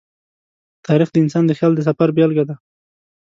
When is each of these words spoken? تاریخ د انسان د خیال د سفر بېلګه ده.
تاریخ 0.87 1.09
د 1.11 1.15
انسان 1.23 1.43
د 1.47 1.51
خیال 1.57 1.73
د 1.75 1.81
سفر 1.87 2.09
بېلګه 2.15 2.43
ده. 2.49 2.55